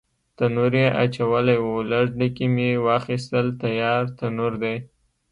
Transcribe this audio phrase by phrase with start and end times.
[0.37, 4.75] تنور یې اچولی و، لږ ډکي مې واخیستل، تیار تنور دی.